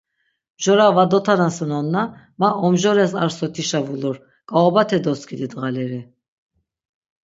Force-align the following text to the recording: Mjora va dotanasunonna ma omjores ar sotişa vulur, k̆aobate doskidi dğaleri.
Mjora 0.61 0.87
va 0.99 1.03
dotanasunonna 1.11 2.03
ma 2.41 2.51
omjores 2.69 3.11
ar 3.21 3.29
sotişa 3.37 3.79
vulur, 3.87 4.15
k̆aobate 4.49 4.97
doskidi 5.05 5.47
dğaleri. 5.51 6.01